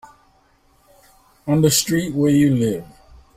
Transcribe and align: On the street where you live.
On 1.45 1.61
the 1.61 1.69
street 1.69 2.15
where 2.15 2.31
you 2.31 2.55
live. 2.55 2.85